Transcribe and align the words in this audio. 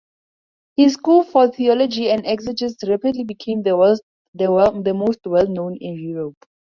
His 0.77 0.93
school 0.95 1.23
for 1.25 1.51
theology 1.51 2.09
and 2.09 2.25
exegesis 2.25 2.89
rapidly 2.89 3.23
became 3.23 3.61
the 3.61 3.75
most 3.77 5.21
well 5.27 5.47
known 5.47 5.75
in 5.79 5.93
Europe. 5.93 6.37